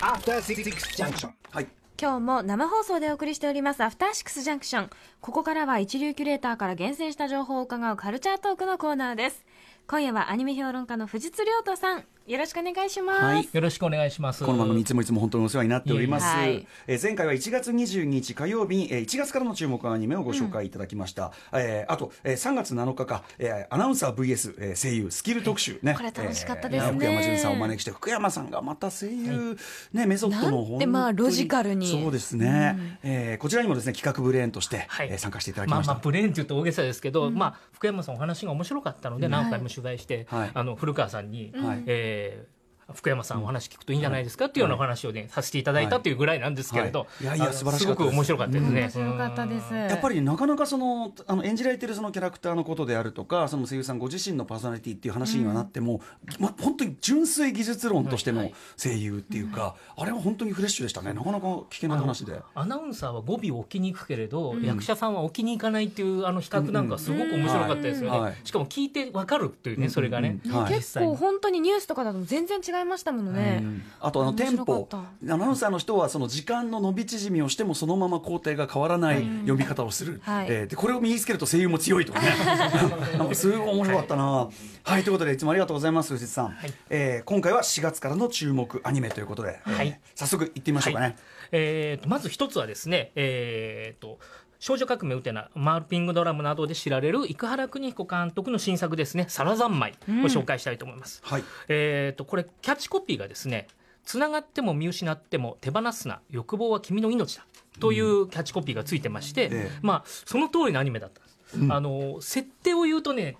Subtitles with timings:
[0.00, 1.30] After Six Junction.
[1.50, 1.68] はい。
[1.98, 9.44] 今日も生放送でお送りしておりますアフターシックスジャンクションここからは一流キュレーターから厳選した情報を伺うカルチャートークのコーナーです
[9.88, 13.48] 今夜はアニメ評論家の藤津亮太さんよろしくお願いします、はい。
[13.50, 14.44] よろしくお願いします。
[14.44, 16.26] この番組いつもいつも本当にお世話になっております。
[16.26, 16.66] はい。
[16.86, 21.32] えー前回は1月22日火曜日に、えー1月からの注目アニメをご紹介いただきました。
[21.54, 25.94] えーあと、えー3月7日か、えーアナウンサー VS、えー声優スキル特集ね。
[25.96, 26.88] これ楽しかったですね。
[26.88, 29.56] えー福山潤さんをお招きして福山さんがまた声優、
[29.94, 31.86] ねメソッドのなんてまあ本当にロジカルに。
[31.86, 32.98] そうですね。
[33.02, 35.08] えーこちらにもですね企画ブレーンとして、はい。
[35.10, 35.92] えー参加していただきました。
[35.94, 40.50] まあまあブレーンって言うと大げさですけど、まあ福山さんお話が面白かったので何回も取材して、はい。
[40.52, 42.46] あの古川さんに、はいえー eh,
[42.94, 44.46] 福山さんお話聞くといいんじゃないですか？
[44.46, 47.24] っていうようなお話をね、させていただいたというぐらいなんですけれど、はい。
[47.24, 48.04] いやいや素晴らしかったです。
[48.04, 48.80] すごく面白かったですね。
[48.80, 49.74] 面白かったです。
[49.74, 56.00] やっぱりなかなかそのあの演じられてるそのキャラクターのことであるとかその声優さんご自身のパーソナリティっていう話にはなっても、
[56.38, 61.12] ま、本当に純粋技術論としての声優っていうか、あれは本当にフレッシュでしたね。
[61.12, 62.40] なかなか危険な話で。
[62.54, 68.24] アナウンサーは語尾を置きに行くけれど、役者さんは置きに行かないっていうあの比較なんかすごく面白かったですよね、うん。
[68.24, 68.36] はい。
[68.44, 70.52] しかも聞いてわかるっていうね、それがね、うん。
[70.52, 73.62] はい結構本当にニュースとかだと全然違いましたものね、
[74.00, 80.46] あとあのテンポアナウンサーの人はその時間の伸び縮みをしてもそのまま工程が変わらない読み方をする、はい。
[80.48, 82.28] えーでこれを身につけると声優も強いとかね。
[83.18, 84.48] なんかすごい面白かったな、
[84.82, 86.56] はい、ということでいつもありがとうございます藤井さん、
[86.90, 91.16] えー今回は4月からの注目アニメということで、えーはい早速行ってみましょうかね、はい
[91.52, 94.18] えーとまず一つはですね、えーと
[94.58, 101.20] 少女革命ウテナ、マーピングドラムなどで知られる生原邦彦監督の新作ですね、サラ三昧を紹介したいと思います。
[101.24, 101.44] はい。
[101.68, 103.68] えーとこれ、キャッチコピーがですね、
[104.04, 107.46] つながっても見失っても手放すな、欲望は君の命だ。
[107.78, 109.70] というキャッチコピーがついてまして、ええ。
[109.82, 111.72] まあ、その通りのアニメだったんです。
[111.72, 113.36] あの、設定を言うとね、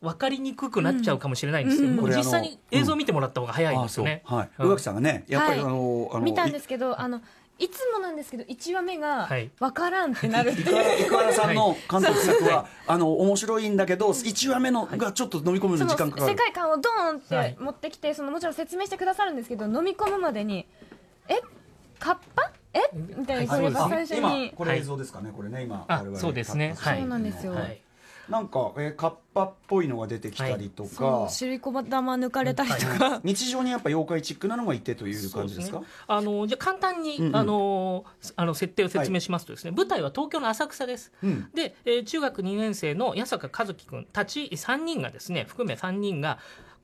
[0.00, 1.96] 分かりにくくなっちゃうかもしれないんですけど、うん。
[1.96, 4.22] もうこれあの実際に映像を見てもらった方が早いんですよね。
[4.28, 4.66] うはい、うん。
[4.66, 5.68] 宇垣さんがねやっぱり、はい。
[5.68, 7.20] あのあの見たんですけどあの
[7.58, 9.50] いつもなんですけど1話目がはい。
[9.58, 10.50] 分からんってなる。
[10.50, 16.30] っていう、生原さんの監督作は、あの面白いんだけど1話目のがちょっと飲み込むのに時間かかる。
[16.30, 17.54] 世界観をドーンっはい。
[17.54, 20.66] て持ってきてそのもちろん説明してくださるんですけど飲み込むまでに
[21.28, 21.40] え？
[21.98, 22.52] カッパ？
[22.74, 22.80] え？
[22.94, 26.74] みたいなこうやっぱ最初今にこれ映像ですかね、これね今あ我々そうですね。
[26.76, 27.54] そうなんですよ。
[27.54, 27.80] はい
[28.28, 35.82] なんか、えー、カッパっぽいのが出てきたりとか、そうシリコバ玉抜かれたりとか、日常にやっぱ妖怪チックなのがいてという感じですか？
[36.06, 37.36] あのじゃあ簡単に、うんうん。
[37.36, 38.04] あの
[38.36, 41.12] あの設定を説明しますとですね、舞台は東京の浅草です。
[41.22, 41.48] うん。
[41.54, 46.38] で、えー中学2年生の八坂和樹君たち3人がですね含め3人が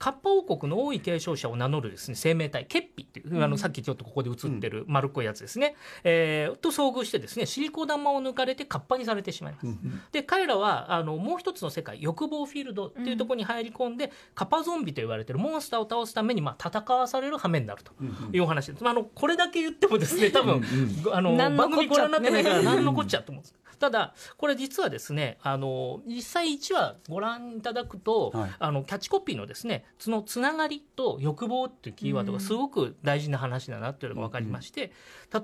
[0.05, 9.67] カッパ王国の王位継承者を名乗るですね生命体ケッピっていう、あのさっきちょっとここで映ってる丸っこいやつですね、えーと遭遇してですねシリコ玉を抜かれてカッパにされてしまいます。
[10.13, 17.93] で彼らはあのもう一つの世界欲望フィールドっていうところに入り込んで、カッパゾンビと言われてるモンスターを倒すために、まあ、戦わされる羽目になると。
[18.31, 20.63] いうお話です、まあ、あのこれだけ言ってもですね多分、
[21.13, 23.55] あの番組ご覧になってないから何のこっちゃと思うんです
[23.85, 28.51] ただこれ実はですねあの実際1話ご覧いただくと、はい。
[28.59, 34.93] あのキャッチコピーのですねそのつながりと欲望っていうキーワードがすごく大事な話だなっていうのが分かりまして、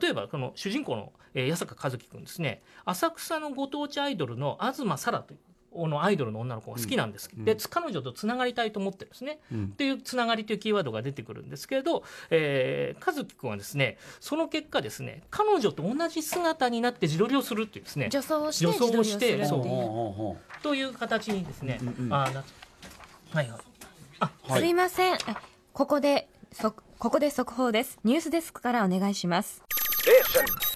[0.00, 2.62] 例えばこの主人公の、えー八坂和樹君ですね。
[2.84, 5.42] 浅草のご当地アイドルの東沙羅というこ
[5.74, 7.28] のアイドルの女の子が好きなんです。
[7.28, 18.08] けど、で彼女とつながりたいと思ってるんですね、っていうつながりというキーワードが出てくるんですけれど、えー、和樹君はですねその結果ですね彼女と同じ姿になって自撮りをするっていうですね。
[18.10, 19.74] 女装をして女装をして自撮りをするっていう。
[19.76, 20.62] そう。
[20.62, 22.42] という形にですね、うんうんあはい
[23.34, 23.48] はい。
[24.20, 24.60] はい。
[24.60, 25.18] すいません。
[25.72, 27.98] ここでそここで速報です。
[28.04, 30.69] ニュースデスクからお願いします.う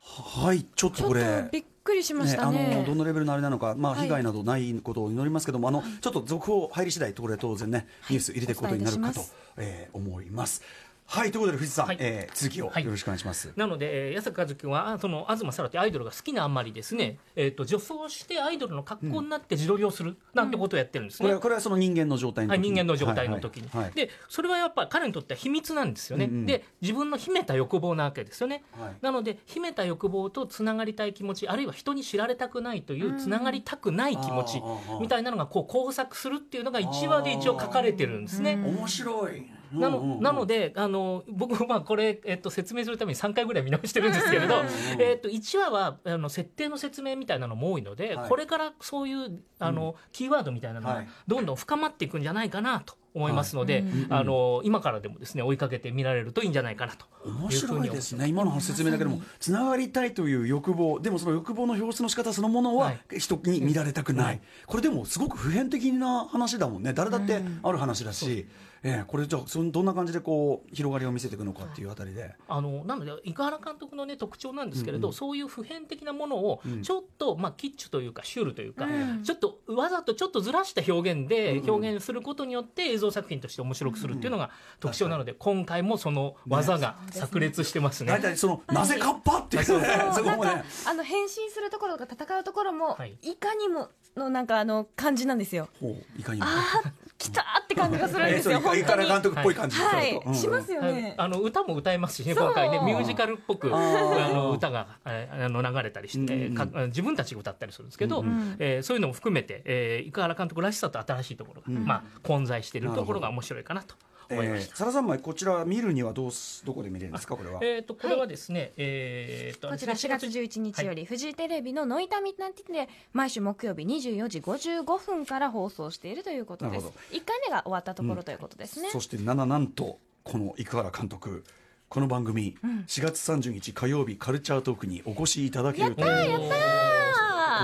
[0.00, 2.76] はいちょっとちょっこれとびっくりしまね、あしたね。
[2.76, 4.02] のどのレベルのあれなのか、まあ、はい。
[4.02, 9.22] 被害などないことを祈りますけども、あのちょっと続報入り次第ところで当然ね、ニュース入れていくことになるかと
[9.56, 10.62] えー思います。
[11.10, 11.96] はいということで藤井さん、はい。
[12.00, 12.84] えー続きをはい。
[12.84, 13.50] よろしくお願いします。
[13.56, 21.24] なので、えー、安坂和樹君はあその東沙羅というアイドルが好きなあまりですね、えー、と女装してアイドルの格好になって自撮りをするなんてことをやってるんですね。
[21.24, 26.46] これはこれはその人間の状態のはい、時に人間の状態の時に、はいはいでそれはやっぱり彼にとっては秘密なんですよね、うんうん。
[26.46, 28.96] で自分の秘めた欲望なわけですよね、はい。
[29.00, 34.60] なので秘めた欲望とつながりたい気持ちあるいは人に知られたくないというつながりたくない気持ち
[35.00, 38.56] みたいなのがこう交錯するっていうのが1話で一応書かれてるんですね。
[38.62, 39.57] 面白い。
[39.72, 44.62] なのなのであの僕まあこれ、えっと、説明するために3回ぐらい見直してるんですけれど、
[44.98, 48.28] えっと、1話はあの設定の説明みたいなのも多いので、はい。
[48.28, 51.08] これからそういうあの、キーワードみたいなのがはい。
[51.26, 58.28] どんどん深まっていくんじゃないかなと思いますので、あの今からでもですね追いかけて見られるといいんじゃないかなと面白いですね。
[58.28, 63.18] 今の説明だけでもつながりたいという欲望でもその欲望の表出の仕方そのものははい。
[63.18, 66.92] 人に見られたくない、これでもすごく普遍的な話だもんね。
[66.92, 68.46] 誰だってある話だし、
[68.82, 75.14] ええこれじゃあそのどんな感じでこう広がりを見せていくのかっていうあたりで、あのなので生原監督の、ね、特徴なんですけれど、うんうん。
[75.14, 76.82] そういう普遍的なものをうん。
[76.82, 79.22] ちょっと、まあ、キッチュというかシュールというか、うん。
[79.24, 81.70] ちょっとわざとちょっとずらした表現でうんうん。
[81.70, 84.50] 表現することによって映像作品として面白くするっていうのが
[84.80, 88.12] 特徴なので、今回もその技が炸裂してますね。
[88.12, 89.64] 大体その、なぜカッパっていう。
[89.64, 93.16] そうね そこもねあの変身するところとか戦うところも、はい。
[93.22, 95.68] い、かにものなんかあの感じなんですよ。
[95.80, 96.46] ほういかにも。
[96.46, 97.42] ああ来た
[97.78, 98.60] 感じがするんえですよ。
[98.60, 100.94] 監督っぽい感じはい、しますよはい。
[100.94, 101.14] ね。
[101.16, 106.50] あの歌も歌えますしね今回ねミュージカルっぽくあの歌がえーあの流れたりして、
[106.88, 108.56] 自分たちが歌ったりするんですけど、うんうん。
[108.58, 111.84] えーそういうのも含めて、えー、生原監督らしさと新しいところが、うん。
[111.84, 113.94] まあ、混在しているところが面白いかなと
[114.30, 114.72] 思いました。
[114.72, 117.36] えー、サラ三昧こちら見るにはどうすどこで見れるんですか？
[117.36, 126.84] これは、えー、とこれはですね、えー、とこちら4月11日より、フジテレビのノイタミナティで毎週木曜日24時55分から放送しているということです。
[126.84, 131.44] なるほ1回目が終わったところということですね、そして7なんとこの生原監督
[131.88, 132.54] この番組、
[132.86, 136.06] 4月30日火曜日カルチャートークにお越しいただけるという。
[136.52, 136.97] あ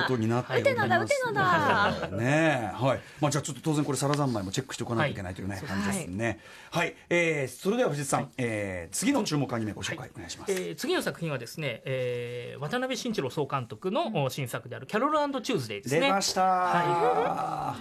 [0.02, 2.08] ことになっておりまうてのすだ。
[2.12, 2.72] ね。
[2.72, 3.00] えはい。
[3.20, 6.40] まあじゃあちょっと当然これサラ三昧もチェックしておかないといけないというね、はい感じですね。
[6.70, 16.00] はい、えー、それでは藤井さん、えー、次の注目アニメご紹介お願いします、えー次の作品はですね、えー渡辺慎一郎総監督のお新作である「キャロルチューズデー」ですね。
[16.00, 16.42] 出ました。
[16.42, 17.76] は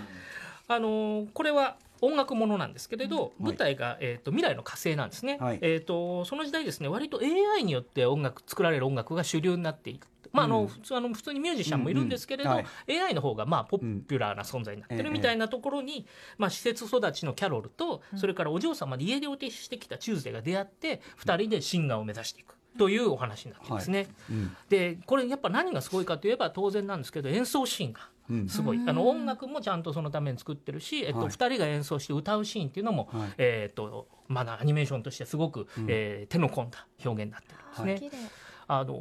[0.67, 3.45] あのーこれは音楽ものなんですけれど、うん。
[3.45, 5.59] 舞台が、えー、と未来の火星なんですね、はい。
[5.61, 10.07] えー、とその時代ですね割と AI によって音楽作られる音楽が主流になっていく。
[10.33, 10.51] まああうん。
[10.51, 12.65] の普通あの普通にミュージシャンもいるんですけれど、うんうん。
[13.01, 16.05] AI の方がまあポピュラーな存在になってうんるみたいなところに、
[16.37, 24.07] まあ、施設育ちのキャロルと、それからお嬢様で家出を停止してきたチューズデーが出会って2人でシンガーを目指していくというお話になってますね。
[24.29, 24.55] うん。
[24.69, 28.47] でこれやっぱ何がすごいかといえば当然なんですけど演奏シーンがうん。
[28.47, 31.27] すごい、あの音楽もちゃんとそのために作ってるし、えっとはい。
[31.27, 33.33] 2人が演奏して歌うシーンっていうのも、はい。
[33.37, 38.09] えっとまだアニメーションとしてすごく、えー手の込んだ表現になってるんですね。
[38.09, 38.17] 綺麗。
[38.67, 38.95] あの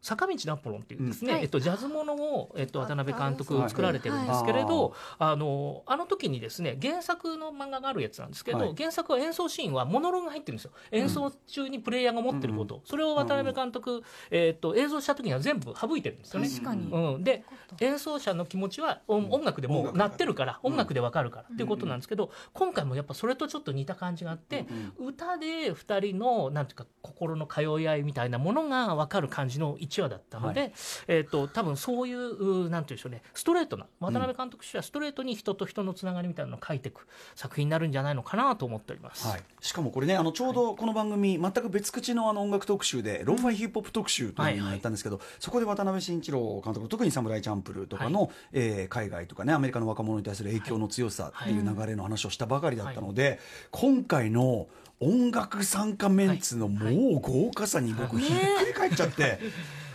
[0.00, 1.34] 坂道ナポロンっていうですね、うん。
[1.34, 1.42] はい。
[1.44, 8.74] えっと、ジャズものを、えっと、渡辺監督はい作られてるんですけれど、あのあの時にですね原作の漫画があるやつなんですけど、はい。
[8.76, 10.72] 原作は演奏シーンはモノローグが入ってるんですよ。
[10.90, 16.48] 演奏中にプレイヤーが持ってること、それを渡辺監督、えっと映像した時には全部省いてるんですよね。
[16.48, 17.44] 確かに、うん、で
[17.80, 24.66] 演奏者の気持ちは音音楽でもう鳴ってるから音楽でわかるからっていうことなんですけど今回もやっぱそれとちょっと似た感じがあって
[24.98, 30.72] 歌で2人のなんていうか心の通い合いみたいなものがわかる感じの1話だったので、
[31.06, 33.22] えー、と多分そういううなんていうんでしょうね。
[33.34, 39.26] ストレートな渡辺監督としてはストレートに人と人のつながりみたいなのを書いていく作品になるんじゃないのかなと思っております。
[39.26, 53.38] はい、しかもこれねあのちょうどこの番組、全く別口のあの音楽特集でローファイヒップホップ特集というのをやったんですけど、そこで渡辺慎一郎監督特に「サムライチャンプル」とかの、えー海外とかねアメリカの若者に対する影響の強さっていう流れの話をしたばかりだったので、
[53.70, 54.66] 今回の
[55.00, 59.38] 音楽参加メンツのもう豪華さに僕ひっくり返っちゃって、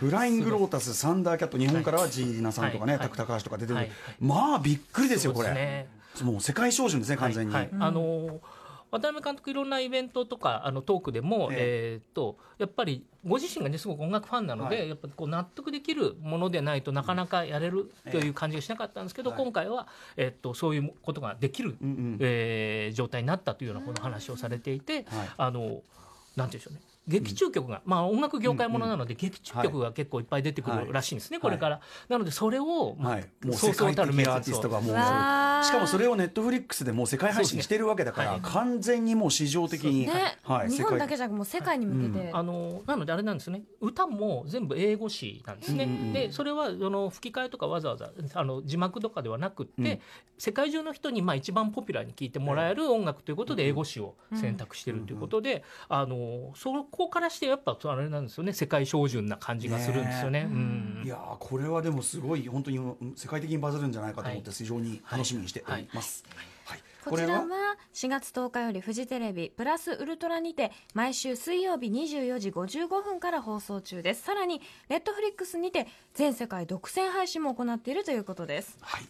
[0.00, 3.02] フライングロータスサンダーキャット日本からはジーナさんとかね、はい。
[3.02, 3.90] タク高橋とか出てくる、はい。
[4.18, 5.86] まあびっくりですよこれ。
[6.22, 7.54] もう世界標準ですね完全に。
[7.54, 7.64] はい。
[7.64, 8.38] はいあのー
[8.94, 11.96] 渡辺監督いろんなイベントとかあのトークでも、ええ。
[11.96, 14.88] ーっとやっぱりご自身がねすごく音楽ファンなので、はい。
[14.88, 21.76] やっぱこう納得できるものでないとなかなかやれるという感じがしなかったんですけど、はい今回は、えーっとそういうことができる、う
[22.20, 25.04] えー状態になったというようなこの話をされていて、はい。
[25.38, 25.82] あの
[26.36, 31.42] なんていうんでしょうね劇中曲が、まあ音楽業界ものなので、劇中曲が結構いっぱい出てくるらしいんですね、はい。
[31.42, 43.62] これから、なのでそれを、まあはい、もうそう世界的アーティストがもうしかもそれをネットフリックスでもう世界配信してるわけだから、完全にもう市場的に、ね、はい、日本だけじゃなくもう世界に向けて、あのなのであれなんですね。
[43.80, 46.12] 歌も全部英語詞なんですね、うんうんうん。
[46.12, 50.00] でそれはあの吹き替えとかわざわざあの字幕とかではなくって、うん。
[50.36, 58.52] 世界中の人にまあ一番ポピュラーに聴いてもらえる音楽ということで英語詞を選択してるということで、あのそこからしてやっぱあれなんですよね。
[58.52, 60.44] 世界標準な感じがするんですよね。
[60.44, 61.02] ねうん。
[61.04, 66.24] いやーこれはでもすごい本当にうん世界的にバズるんじゃないかと思って非常に楽しみにしております。
[66.64, 66.78] はい。
[67.04, 67.44] こちらは
[67.92, 74.22] 4月10日よりフジテレビプラスウルトラにて毎週水曜日24時55分から放送中です。
[74.22, 78.78] さらにネットフリックスにて全世界独占配信も行っているということです。
[78.80, 79.02] はい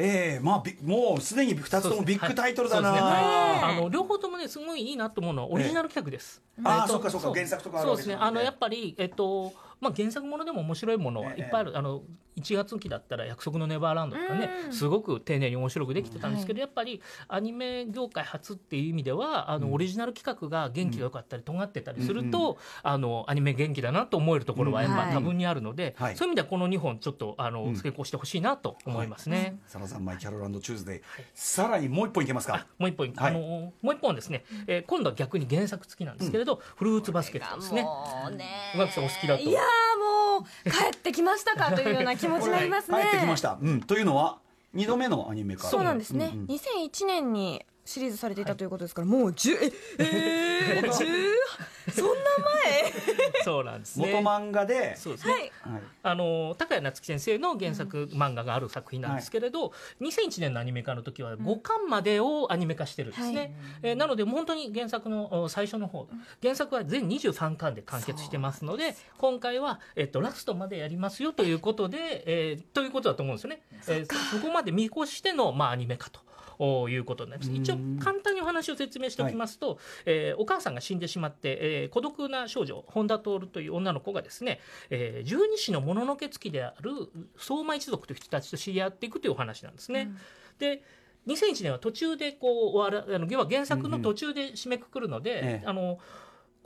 [0.00, 3.00] えー、まあびもうすでに2つともビッグタイトルだな、ね。
[3.00, 3.74] はい。
[3.74, 6.40] ねあの両方ともねすごいいいなと思うのはオリジナル企画です。
[6.62, 8.02] あーえっとそうかそうか原作とかあるそうで。
[8.04, 8.14] すね。
[8.14, 8.40] わけですもんね。
[8.40, 11.76] あのやっぱりえっとまあ原作ものでも面白いものはいっぱいある。
[11.76, 12.02] あの
[12.40, 14.72] 1月期だったら「約束のネバーランド」とかねうん。
[14.72, 25.08] すごく丁寧に面白くできてたんですけど、やっぱりアニメ業界初っていう意味ではあの、オリジナル企画が元気が良かったり尖ってたりすると、あのアニメ元気だなと思えるところはやっはい。
[25.08, 26.16] ぱ多分にあるので、はい。
[26.16, 27.76] そういう意味ではこの2本ちょっとあの、うん。
[27.76, 29.58] 成功してほしいなと思いますね。
[29.66, 31.00] サラザンマイキャロルチューズデイ、
[31.34, 32.66] さらにもう一本いけますか？
[32.78, 33.30] もう一本、はい。
[33.30, 37.82] あのもう一本はですね、えー今度は逆に原作付きなんですけれど、フルーツバスケットですね。
[37.84, 37.88] お
[38.80, 39.42] 好きだと。
[39.42, 39.87] いやー
[40.40, 42.98] もう帰ってきましたかというような気持ちになりますね。
[43.02, 44.38] 帰ってきました、うん、というのは
[44.74, 46.46] 2度目のアニメ化そうなんですね、うんうん。
[46.46, 50.92] 2001年にシリーズされていたということですから、もう10ええー、 10
[51.90, 52.14] そんな
[53.48, 54.12] そうなんですね。
[54.12, 54.94] 元漫画で。
[54.96, 55.32] そうですね。
[55.32, 55.50] 前はい。
[55.74, 63.52] はいあの高谷夏樹先生の原作漫画がある作品なんですけれど、2001年のアニメ化の時は5巻までをアニメ化してるんですね、はい。
[63.82, 66.08] えーなので本当に原作のお最初の方
[66.42, 76.20] 原作は全23巻で完結してますので今回は、えっと、ラストまでやりますよということで、えーということだと思うんですよね、えーそそこまで見越しての、まあ、アニメ化と。
[76.58, 77.56] おいうことになります。
[77.56, 84.60] 一応簡単にお話を説明しておきますと、えーお母さんが死んでしまって、えー孤独な少女本田徹という女の子がですね、
[84.90, 86.90] えー十二支のもののけ付きである
[87.36, 90.10] 相馬一族という人たちと知り合っていくというお話なんですね。
[90.58, 90.82] で
[91.26, 95.66] 2001年は途中でこう終わらあの原作の途中で締めくくるので、ええ。
[95.66, 95.98] あの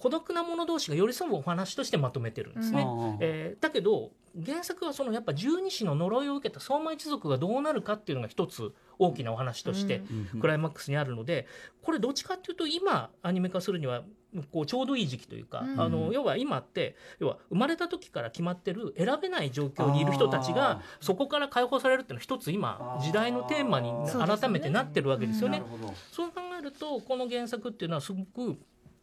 [0.02, 2.82] 孤独な者同士が寄り添うお話としてまとめてるんですね。
[2.82, 3.18] うん。
[3.20, 4.10] えーだけど
[4.44, 10.02] 原作はそのやっぱ十二支の呪いを受けた相馬一族がどうなるかっていうのが一つ大きなお話として
[10.34, 10.40] うん。
[10.40, 11.46] クライマックスにあるので
[11.82, 14.02] これどっちかっていうと今アニメ化するには
[14.50, 15.80] こうちょうどいい時期というか、うん。
[15.80, 25.62] あの要は今って要は生まれた時から決まってる選べない状況にいる人たちがそこから解放されるっていうのは一つ今時代のテーマに改めてなってるわけですよね。
[26.10, 28.58] そう考えるとこの原作っていうのはすごく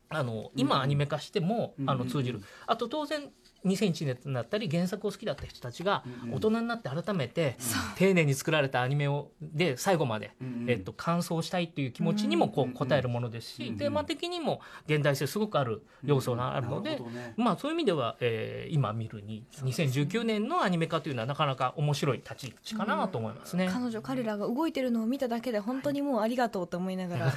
[0.09, 1.89] あの今アニメ化しても、うん。
[1.89, 3.29] あの通じる、あと当然
[3.65, 7.57] 2001年になったり原作を好きだった人たちがうん大人になって改めて
[7.97, 16.99] 丁寧に作られたアニメをで最後まで、うんえっと、完走したいっていう気持ちにもこう応えるものですし、うんテーマ的にも現代性すごくある要素があるので、
[17.37, 23.69] まあ、そういう意味では、えー今見るに2019年のアニメ化というのはなかなか面白い立ち位置かなと思いますね。
[23.71, 27.33] 彼女彼らが動いてるのを見ただけで本当にもうありがとうと思いながら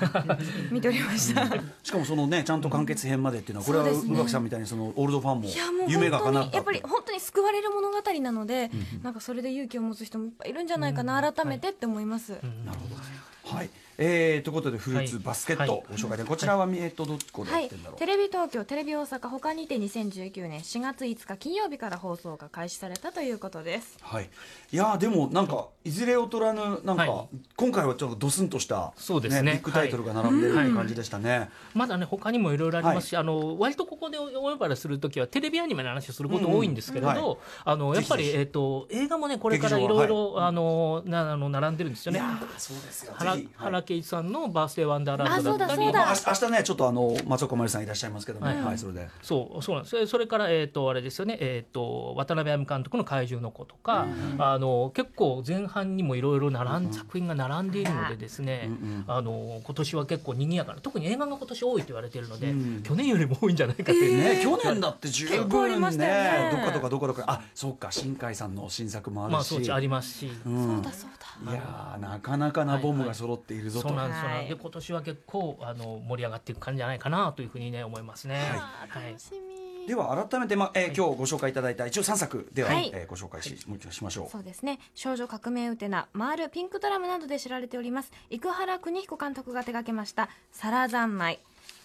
[0.70, 1.46] 見ておりました。
[1.82, 5.48] しかもそのねちゃんと完結編までっていうのはこれは宇垣さんみたいにそのオールドファンも
[5.88, 8.70] 夢が本叶った当にやっぱり本当に救われる物語なので、
[9.02, 13.70] なんかそれで勇気を持つ人もいっぱいいるんじゃないかな、改めてって思います、うんなるほどはい
[14.04, 15.84] えー、ということでフルーツバスケットはい。
[15.88, 17.62] ご紹介でこちらはえっとどこではい。
[17.62, 17.98] やってんだろう。
[17.98, 23.98] テレビ東京テレビ大阪他にて2019年4月5日金曜日から放送が開始されたということです。
[24.00, 24.28] はい、
[24.72, 27.36] いやーでもなんかいずれ劣らぬなんか、はい。
[27.56, 29.52] 今回はちょっとドスンとしたそうですね。
[29.52, 30.70] ビッグタイトルが並んでるはい。
[30.70, 40.06] 感じでしたね、まだね他にもいろいろありますし、あの割とここでお呼ばれするときはテレビアニメの話をすること多いんですけれど、あのやっぱりえっ、と映画もねこれからいろい。
[40.06, 42.18] ろあのなあの並んでるんですよね。
[42.18, 43.14] いやーそうですよ。
[43.16, 49.08] 原原敬一さんのバースデーワンダーランドだったり、まあ、明日ねちょっとあの松岡茉優さんいらっしゃいますけども、ははいいそれで。
[49.22, 50.06] そうそうなんです。
[50.06, 51.36] それからえっ、とあれですよね。
[51.40, 54.06] えっ、と渡辺歩監督の怪獣の子とか、
[54.38, 62.82] あの結構前半にもいろいろ並ん、作品が並んでいるのでですね、うんあの今年は結構賑やかな特に映画が今年多いと言われているので、うん。
[62.82, 64.16] 去年よりも多いんじゃないかという。
[64.16, 65.76] ね、去年だって十分ね。
[65.78, 66.50] ましたよね。
[66.52, 67.24] どっかとかどこどか。
[67.26, 70.30] あそうか新海さんの新作もあるし、まあそうちありますし。
[70.46, 70.76] うん。
[70.76, 71.22] そうだそうだ。
[71.50, 74.48] いやーなかなかなボムが揃っているぞと、そうなんですよ、はい。
[74.48, 78.36] で今年は結構あの盛り上がっていく感じじゃないかなというふうにね思いますね。
[78.88, 79.08] はい。
[79.08, 79.86] 楽しみ。
[79.86, 84.30] では改めて、まえー今日ご紹介いただいた一応3作では、はいえーご紹介し,、もう一度しましょう。
[84.30, 84.78] そうですね。
[84.94, 88.12] 少女革命ウテナマールピンクドラムなどで知られております。
[88.30, 91.40] 生原邦彦監督が手掛けました「サラ三昧」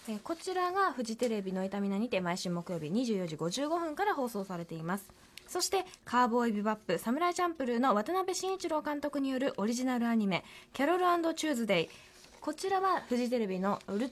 [0.10, 5.10] えーこちらがフジテレビの痛みなにて毎週木曜日24時55分から放送されています
[5.48, 11.90] そしてカーボーイビバップサムライチャンプルーの渡辺慎一郎監督によるオリジナルアニメ「キャロルチューズデイ」
[12.42, 14.12] こちらはフジテレビのウル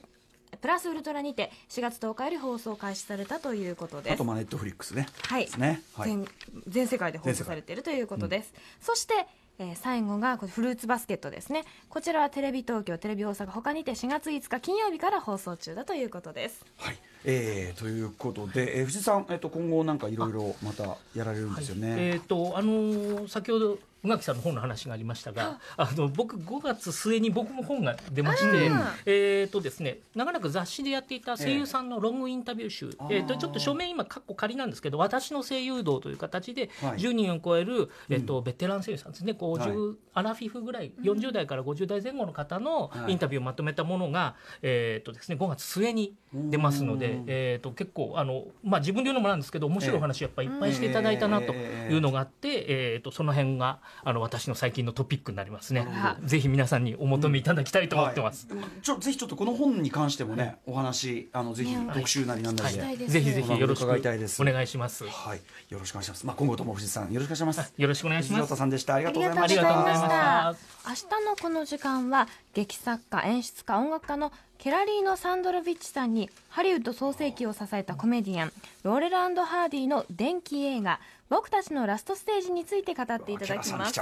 [0.60, 4.14] プラスウルトラにて4月10日より放送開始されたということです。
[4.14, 5.06] あとまあネットフリックスね。
[5.22, 5.46] はい。
[5.46, 5.82] ですね。
[5.94, 6.10] はい。
[6.10, 6.28] 全
[6.66, 9.14] 全世界で放送されているということです、そして、
[9.58, 11.64] えー最後がこれフルーツバスケットですね。
[11.88, 16.64] こちらはテレビ東京テレビ大阪他にて4月5日金曜日から放送中だということです。
[16.78, 21.94] はい、えー、ということで、えー、藤井さん、えっと今後なんかいろいろまたやられるんですよね。
[21.98, 25.90] えっ、とあのー先ほど宇垣さんの本の話がありましたがあ。
[25.96, 28.70] の僕5月末に僕も本が出まして
[29.06, 36.98] えっ、とですね長らく雑誌でやっていた声優さんのロングインタビュー集、えーとちょっと書面今かっこ仮なんですけど私の声優道という形ではい。
[36.98, 39.32] 10人を超える、えっとベテラン声優さんですね。
[39.32, 43.12] 50、アラフィフぐらい40代から50代前後の方のはい。
[43.12, 55.86] インタビューをまとめたものが、えっとですね5月末に出ますので、えっと結構あの、まあ、自分で言うのもなんですけど面白いお話やっぱりいっぱいしていただいたなというのがあって、えっとその辺があの私の最近のトピックになりますね。
[56.24, 58.46] ぜひ皆さんにお求めいただきたいと思ってます。
[58.48, 65.04] はいちょぜひちょっとこの本に関してもね、お話あのぜひ特集なりなんなりで、はいぜひぜひよろしく伺いたいですお願いします。
[65.08, 66.26] はい、よろしくお願いします。
[66.26, 67.74] まあ今後とも藤井さんよろしくお願いします。
[67.76, 68.56] よろしくお願いします藤田。
[68.56, 68.94] さんでした。
[68.94, 69.60] ありがあとうございました。
[69.60, 83.94] りがとうございましありがとうございたま明日のこの時間は劇作家演出家音楽家のケラリーノ・サンドロビッチさんにハリウッド創世期を支えたコメディアンローレルハーディの電気映画「僕たちのラストステージ」について語っていただきます